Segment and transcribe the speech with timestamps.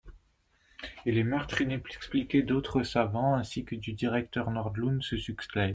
[1.05, 5.69] Et les meurtres inexpliqués d'autres savants, ainsi que du directeur Nordlund, se succèdent...